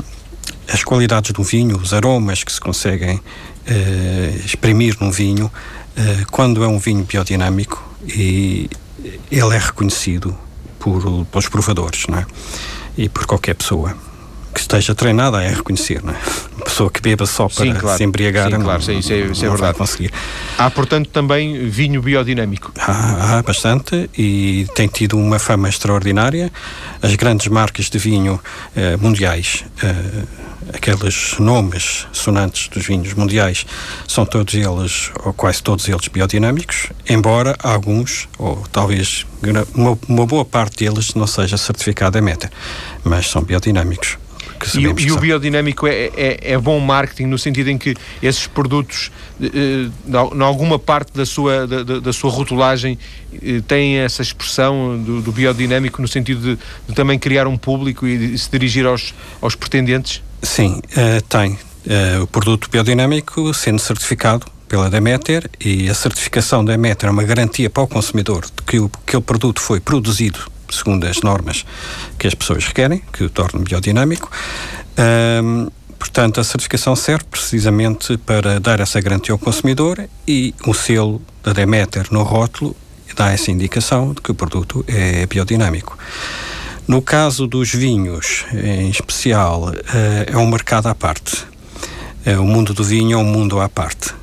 [0.73, 3.21] as qualidades do vinho, os aromas que se conseguem
[4.45, 5.51] exprimir num vinho,
[6.31, 8.69] quando é um vinho biodinâmico e
[9.31, 10.37] ele é reconhecido
[10.79, 12.27] por, pelos provadores, não é?
[12.97, 13.97] E por qualquer pessoa
[14.53, 16.17] que esteja treinada a reconhecer, não é?
[16.57, 17.97] Uma pessoa que beba só para sim, claro.
[17.97, 19.79] se embriagar, sim, não, claro, sim, isso é, isso é verdade.
[19.79, 20.11] conseguir.
[20.57, 22.73] Há, portanto, também vinho biodinâmico.
[22.77, 26.51] Há, há, bastante e tem tido uma fama extraordinária.
[27.01, 28.41] As grandes marcas de vinho
[28.75, 29.95] eh, mundiais, eh,
[30.73, 33.67] aqueles nomes sonantes dos vinhos mundiais,
[34.07, 39.27] são todos eles, ou quase todos eles, biodinâmicos, embora alguns, ou talvez
[39.75, 42.51] uma, uma boa parte deles, não seja certificada meta,
[43.05, 44.19] mas são biodinâmicos.
[44.75, 49.11] E, e, o biodinâmico é, é, é, bom marketing no sentido em que esses produtos,
[49.41, 52.99] eh, em alguma parte da sua, da, da sua rotulagem,
[53.33, 58.07] eh, têm essa expressão do, do biodinâmico no sentido de, de, também criar um público
[58.07, 60.23] e se dirigir aos, aos pretendentes?
[60.43, 61.53] Sim, uh, tem.
[61.53, 67.25] Uh, o produto biodinâmico sendo certificado pela Demeter e a certificação da Demeter é uma
[67.25, 70.41] garantia para o consumidor de que o, aquele produto foi produzido
[70.71, 71.65] segundo as normas
[72.19, 74.31] que as pessoas requerem, que o tornem biodinâmico.
[75.43, 81.21] Um, portanto, a certificação serve precisamente para dar essa garantia ao consumidor e o selo
[81.43, 82.77] da Demeter no rótulo
[83.19, 85.99] dá essa indicação de que o produto é biodinâmico.
[86.87, 91.45] No caso dos vinhos, em especial, eh, é um mercado à parte.
[92.25, 94.15] Eh, o mundo do vinho é um mundo à parte.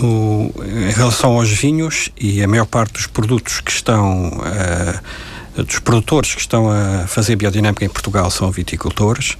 [0.00, 5.62] Eh, o, em relação aos vinhos e a maior parte dos produtos que estão, uh,
[5.62, 9.36] dos produtores que estão a fazer biodinâmica em Portugal são viticultores.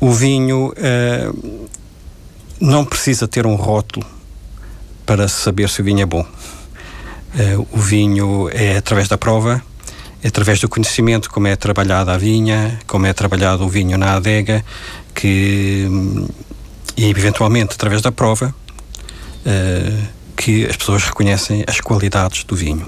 [0.00, 1.68] O vinho uh,
[2.60, 4.06] não precisa ter um rótulo
[5.04, 6.26] para saber se o vinho é bom.
[7.70, 9.62] o vinho é através da prova,
[10.22, 14.14] é através do conhecimento como é trabalhada a vinha, como é trabalhado o vinho na
[14.14, 14.64] adega,
[15.14, 15.88] que
[16.96, 18.52] e eventualmente através da prova
[19.46, 22.86] uh, que as pessoas reconhecem as qualidades do vinho.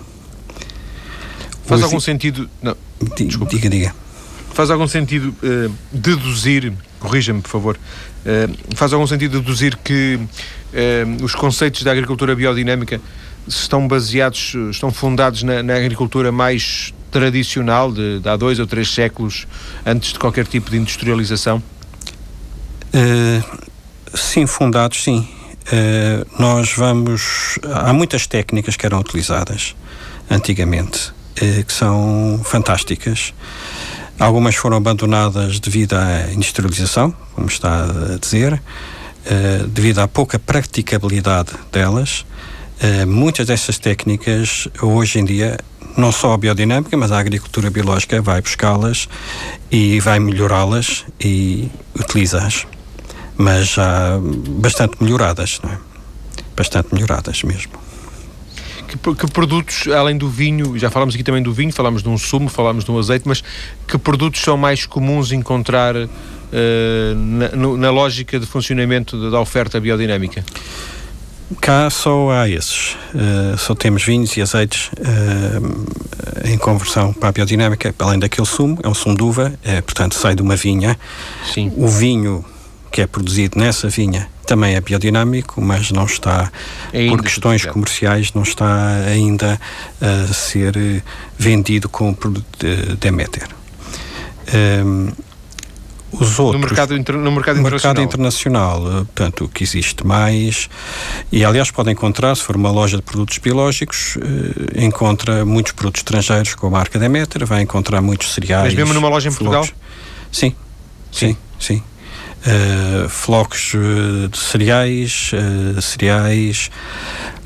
[1.64, 2.48] Faz algum sentido.
[2.62, 2.76] Não,
[3.16, 3.54] desculpa.
[3.54, 3.94] Diga, diga.
[4.52, 10.18] Faz algum sentido uh, deduzir, corrija-me por favor, uh, faz algum sentido deduzir que
[11.22, 13.00] os conceitos da agricultura biodinâmica
[13.46, 18.92] estão baseados, estão fundados na, na agricultura mais tradicional de, de, há dois ou três
[18.92, 19.46] séculos
[19.86, 21.62] antes de qualquer tipo de industrialização?
[22.92, 23.58] Uh,
[24.14, 25.26] sim, fundados, sim.
[25.68, 27.58] Uh, nós vamos.
[27.62, 29.76] Há muitas técnicas que eram utilizadas
[30.30, 33.34] antigamente uh, que são fantásticas.
[34.18, 41.50] Algumas foram abandonadas devido à industrialização, como está a dizer, uh, devido à pouca praticabilidade
[41.70, 42.24] delas.
[43.06, 45.58] muitas dessas técnicas, hoje em dia,
[45.96, 49.08] não só a biodinâmica, mas a agricultura biológica vai buscá-las
[49.70, 52.66] e vai melhorá-las e utiliza-as
[53.38, 54.18] mas já
[54.58, 55.78] bastante melhoradas, não é?
[56.56, 57.72] Bastante melhoradas mesmo.
[58.88, 62.18] Que, que, produtos, além do vinho, já falamos aqui também do vinho, falamos de um
[62.18, 63.44] sumo, falamos de um azeite, mas
[63.86, 66.08] que produtos são mais comuns encontrar uh,
[67.14, 70.42] na, no, na, lógica de funcionamento da oferta biodinâmica?
[71.60, 72.96] Cá só há esses.
[73.14, 78.78] Uh, só temos vinhos e azeites uh, em conversão para a biodinâmica, além daquele sumo,
[78.82, 80.98] é um sumo de uva, é, portanto sai de uma vinha.
[81.52, 81.72] Sim.
[81.76, 82.44] O vinho
[82.90, 86.50] que é produzido nessa vinha também é biodinâmico, mas não está,
[86.94, 89.60] ainda por questões comerciais, não está ainda
[90.00, 91.04] a ser
[91.38, 93.46] vendido com o produto de Demeter.
[94.54, 95.12] Um,
[96.10, 100.70] os outros, no mercado, no mercado mercado internacional, eh, portanto, o que existe mais,
[101.30, 106.00] e aliás pode encontrar, se for uma loja de produtos biológicos, eh, encontra muitos produtos
[106.00, 108.64] estrangeiros com a marca Demeter, vai encontrar muitos cereais.
[108.64, 109.68] Mas mesmo numa loja em Portugal?
[110.32, 110.54] Sim,
[111.12, 111.76] sim, sim.
[111.76, 111.82] sim.
[112.38, 116.70] Uh, flocos eh, de cereais, uh, cereais,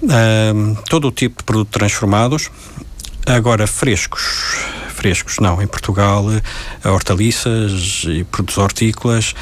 [0.02, 2.50] uh, todo o tipo de produtos transformados.
[3.26, 4.22] Agora, frescos,
[4.90, 6.26] frescos não, em Portugal,
[6.84, 9.34] hortaliças e produtos hortícolas,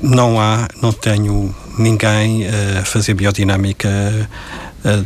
[0.00, 2.46] não há, não tenho ninguém
[2.78, 3.88] a fazer biodinâmica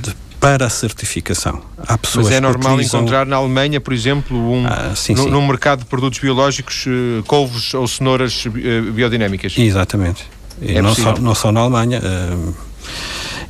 [0.03, 1.61] de para a certificação.
[1.87, 3.00] Há pessoas Mas é normal utilizam...
[3.00, 5.31] encontrar na Alemanha, por exemplo, um, ah, sim, no, sim.
[5.31, 8.50] num mercado de produtos biológicos, uh, couves ou cenouras uh,
[8.92, 9.55] biodinâmicas.
[9.59, 10.24] Exatamente.
[10.62, 12.00] É não, só, não só na Alemanha.
[12.00, 12.55] Uh,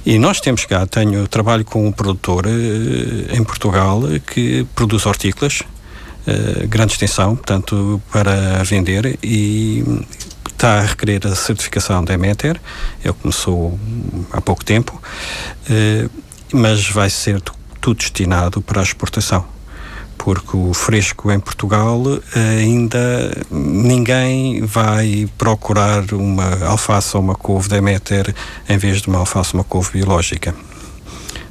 [0.05, 2.47] e nós temos cá, tenho trabalho com um produtor
[3.31, 5.63] em Portugal que produz hortícolas,
[6.69, 9.85] grande extensão, portanto, para vender e
[10.47, 12.59] está a requerer a certificação da Emeter,
[13.05, 13.79] ele começou
[14.33, 14.99] há pouco tempo,
[16.53, 17.41] mas vai ser
[17.81, 19.45] tudo destinado para a exportação.
[20.19, 22.03] Porque o fresco em Portugal
[22.59, 28.35] ainda ninguém vai procurar uma alface ou uma couve Demeter
[28.69, 30.55] em vez de uma alface ou uma couve biológica.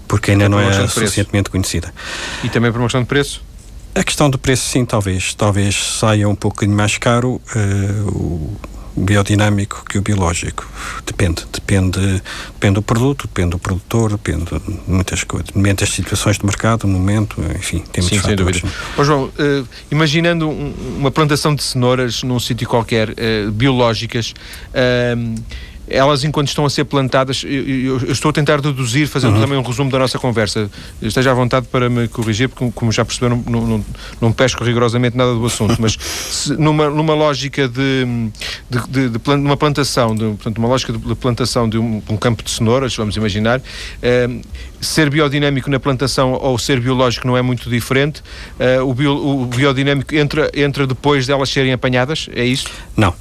[0.07, 1.93] porque ainda não é suficientemente conhecida.
[2.43, 3.43] E também por uma questão de preço?
[3.95, 5.33] A questão do preço, sim, talvez.
[5.33, 8.57] Talvez saia um pouco mais caro uh, o
[8.95, 10.67] biodinâmico que o biológico.
[11.05, 11.45] Depende.
[11.51, 12.21] Depende,
[12.53, 15.49] depende do produto, depende do produtor, depende de muitas coisas.
[15.53, 18.61] Depende das situações de mercado, no momento, enfim, tem muitos Sim, fatores.
[18.61, 18.69] sem dúvida.
[18.97, 24.33] Ô, João, uh, imaginando um, uma plantação de cenouras num sítio qualquer, uh, biológicas,
[24.69, 25.35] uh,
[25.89, 29.41] elas enquanto estão a ser plantadas, eu, eu, estou a tentar deduzir, fazendo uhum.
[29.41, 30.69] também um resumo da nossa conversa.
[31.01, 33.85] Esteja à vontade para me corrigir, porque como já perceberam, não, não,
[34.21, 38.05] não pesco rigorosamente nada do assunto, mas se, numa, numa lógica de,
[38.69, 42.43] de, de, de, uma plantação, de, portanto, uma lógica de, plantação de um, um, campo
[42.43, 43.61] de cenouras, vamos imaginar,
[44.01, 44.29] eh,
[44.79, 48.21] ser biodinâmico na plantação ou ser biológico não é muito diferente.
[48.59, 52.67] Eh, o, bio, o biodinâmico entra, entra depois delas serem apanhadas, é isso?
[52.95, 53.13] Não.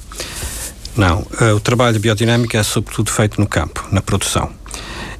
[0.99, 4.51] Não, uh, o trabalho de biodinâmica é sobretudo feito no campo, na produção.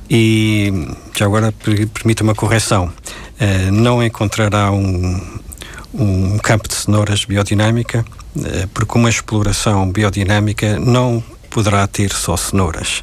[0.10, 1.54] E já agora
[1.94, 2.92] permita uma correção.
[3.40, 5.40] Uh, não encontrará um,
[5.94, 8.04] um campo de cenouras biodinâmica,
[8.36, 13.02] uh, porque uma exploração biodinâmica não poderá ter só cenouras.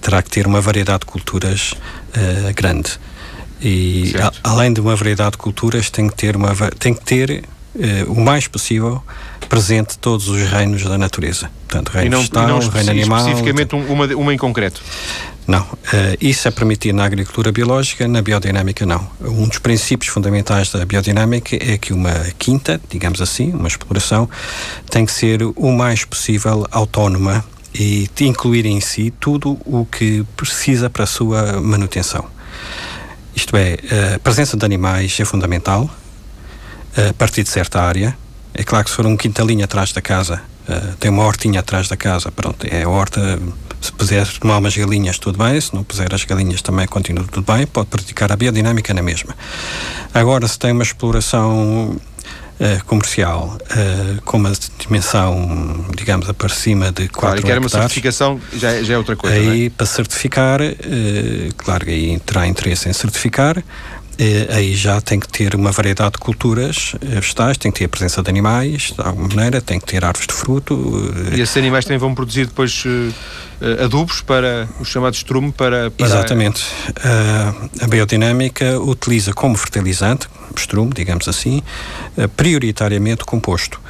[0.00, 1.74] Terá que ter uma variedade de culturas
[2.54, 2.92] grande.
[3.60, 7.44] E a, além de uma variedade de culturas, tem que ter, uma, tem que ter
[8.08, 9.02] o mais possível
[9.48, 11.50] presente todos os reinos da natureza.
[11.68, 13.18] Portanto, reino não, vegetal, não reino animal.
[13.20, 14.80] especificamente uma, uma em concreto?
[15.46, 15.60] Não.
[15.60, 19.06] Uh, isso é permitido na agricultura biológica, na biodinâmica não.
[19.20, 24.28] Um dos princípios fundamentais da biodinâmica é que uma quinta, digamos assim, uma exploração,
[24.90, 30.88] tem que ser o mais possível autónoma e incluir em si tudo o que precisa
[30.88, 32.24] para a sua manutenção.
[33.34, 33.76] Isto é,
[34.14, 35.90] a presença de animais é fundamental,
[36.96, 38.16] a partir de certa área,
[38.54, 41.88] é claro que se for um quintalinho atrás da casa, uh, tem uma hortinha atrás
[41.88, 43.38] da casa, pronto, é a horta.
[43.80, 45.60] Se puser tomar umas galinhas, tudo bem.
[45.60, 47.66] Se não puser as galinhas, também continua tudo bem.
[47.66, 49.36] Pode praticar a biodinâmica na mesma.
[50.14, 52.00] Agora, se tem uma exploração
[52.54, 57.68] Uh, comercial uh, com uma dimensão, digamos, para cima de 4 claro, e quer uma
[57.68, 59.34] certificação, já, é, já é outra coisa.
[59.34, 59.70] Aí, é?
[59.70, 63.62] para certificar, uh, claro que aí terá interesse em certificar, eh,
[64.50, 67.88] aí já tem que ter uma variedade de culturas eh, vegetais, tem que ter a
[67.88, 70.74] presença de animais, de alguma maneira, tem que ter árvores de fruto.
[71.32, 72.84] Eh, e esses animais também vão produzir depois
[73.82, 76.06] adubos para o chamado estrume para, para...
[76.06, 76.64] Exatamente.
[77.80, 81.62] a biodinâmica utiliza como fertilizante, estrume, digamos assim,
[82.36, 83.80] prioritariamente composto.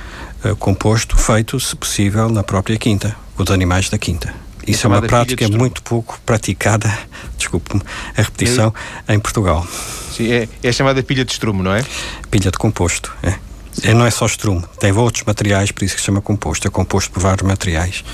[0.61, 4.44] composto feito, se possível, na própria quinta, com os animais da quinta.
[4.67, 6.93] Isso é uma prática muito pouco praticada,
[7.37, 7.83] desculpe-me
[8.17, 8.73] a repetição,
[9.09, 9.67] em Portugal.
[10.15, 11.85] Sim, é, é chamada pilha de estrume, não é?
[12.31, 13.35] Pilha de composto, é.
[13.83, 13.95] é.
[13.95, 16.67] Não é só estrume, tem outros materiais, por isso que se chama composto.
[16.67, 18.05] É composto por vários materiais.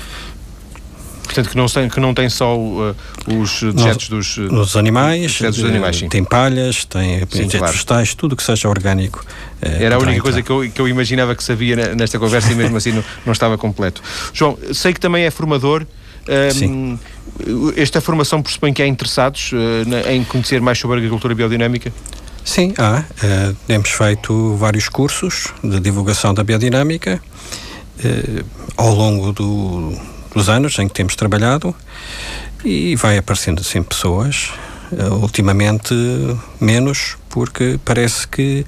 [1.23, 2.95] Portanto, que não tem, que não tem só uh,
[3.27, 6.09] os dejetos dos, uh, dos animais, dos animais sim.
[6.09, 7.71] tem palhas, tem dejetos claro.
[7.71, 9.25] vegetais, tudo que seja orgânico.
[9.61, 10.23] Uh, Era a única entrar.
[10.23, 13.31] coisa que eu, que eu imaginava que sabia nesta conversa e mesmo assim não, não
[13.31, 14.03] estava completo.
[14.33, 15.85] João, sei que também é formador.
[16.27, 16.97] Um,
[17.75, 21.91] esta formação pressupõe que há interessados uh, em conhecer mais sobre a agricultura biodinâmica?
[22.43, 22.99] Sim, há.
[22.99, 27.21] Uh, temos feito vários cursos de divulgação da biodinâmica
[28.03, 28.45] uh,
[28.77, 29.93] ao longo do,
[30.33, 31.75] dos anos em que temos trabalhado
[32.63, 34.51] e vai aparecendo sempre pessoas,
[35.19, 35.95] ultimamente
[36.59, 38.63] menos, porque parece que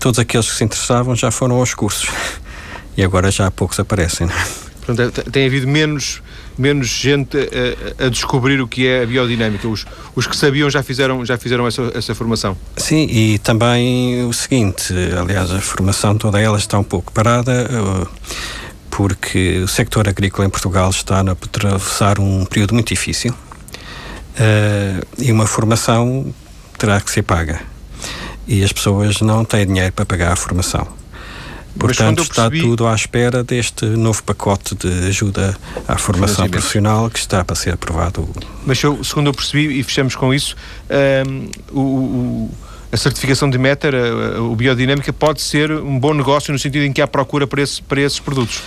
[0.00, 2.10] todos aqueles que se interessavam já foram aos cursos
[2.96, 4.26] e agora já há poucos aparecem.
[4.26, 4.71] Não é?
[4.84, 6.20] Portanto, tem havido menos,
[6.58, 9.68] menos gente a, a, descobrir o que é a biodinâmica.
[9.68, 12.56] Os, os que sabiam já fizeram, já fizeram essa, essa formação.
[12.76, 18.06] Sim, e também o seguinte, aliás, a formação toda ela está um pouco parada eh,
[18.90, 25.30] porque o sector agrícola em Portugal está a atravessar um período muito difícil uh, e
[25.30, 26.34] uma formação
[26.76, 27.60] terá que ser paga.
[28.46, 31.01] E as pessoas não têm dinheiro para pagar a formação.
[31.78, 35.56] Portanto, está tudo à espera deste novo pacote de ajuda
[35.88, 38.28] à formação profissional que está para ser aprovado.
[38.66, 40.54] Mas eu, segundo eu percebi, e fechamos com isso,
[41.26, 42.50] um, o, o,
[42.92, 43.94] a certificação de Meter,
[44.38, 47.80] o biodinâmica, pode ser um bom negócio no sentido em que há procura para, esse,
[47.82, 48.62] para esses produtos.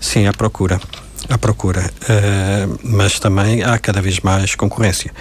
[0.00, 0.80] Sim, há procura.
[1.28, 1.90] Há procura.
[2.02, 5.12] Uh, mas também há cada vez mais concorrência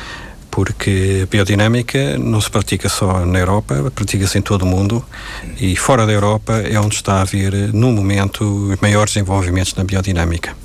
[0.58, 5.05] porque a biodinâmica não se pratica só na Europa, pratica-se em todo o mundo
[5.62, 9.84] e fora da Europa é onde está a haver, no momento, os maiores desenvolvimentos na
[9.84, 10.55] biodinâmica.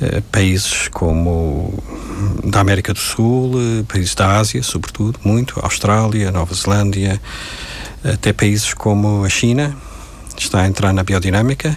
[0.00, 1.82] Eh, países como
[2.44, 7.20] da América do Sul, eh, países da Ásia, sobretudo, muito, Austrália, Nova Zelândia,
[8.04, 9.76] até países como a China,
[10.38, 11.76] está a entrar na biodinâmica,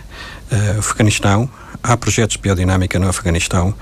[0.51, 1.49] uh, Afeganistão,
[1.82, 3.74] há projetos de biodinâmica no Afeganistão,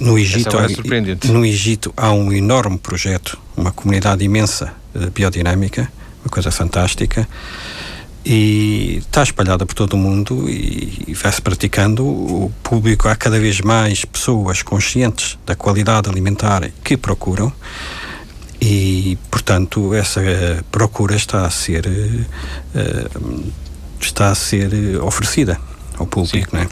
[0.00, 5.90] no Egito, é no Egito há um enorme projeto, uma comunidade imensa uh, biodinâmica,
[6.24, 7.26] uma coisa fantástica
[8.24, 12.04] e está espalhada por todo o mundo e, vai-se praticando.
[12.04, 17.52] O público, há cada vez mais pessoas conscientes da qualidade alimentar que procuram
[18.60, 20.20] e, portanto, essa
[20.72, 23.52] procura está a ser uh,
[24.00, 25.58] está a ser oferecida
[25.96, 26.56] ao público, Sim.
[26.56, 26.68] não é?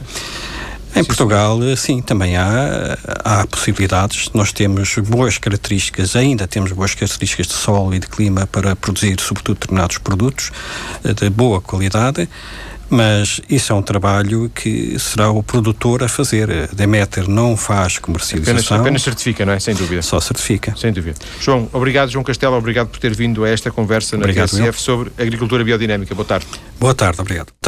[0.95, 2.01] Em sim, Portugal, sim.
[2.01, 4.31] também há, há possibilidades.
[4.33, 9.21] Nós temos boas características, ainda temos boas características de solo e de clima para produzir,
[9.21, 10.53] sobretudo, determinados produtos
[11.05, 12.29] eh, de boa qualidade
[12.91, 16.51] mas isso é um trabalho que será o produtor a fazer.
[16.51, 18.77] A Demeter não faz comercialização.
[18.77, 19.59] Apenas, apenas, certifica, não é?
[19.59, 20.03] Sem dúvida.
[20.03, 20.75] Só certifica.
[20.77, 21.17] Sem dúvida.
[21.41, 25.13] João, obrigado, João Castelo, obrigado por ter vindo a esta conversa obrigado, na TSF sobre
[25.19, 26.15] agricultura biodinâmica.
[26.15, 26.47] Boa tarde.
[26.79, 27.55] Boa tarde, obrigado.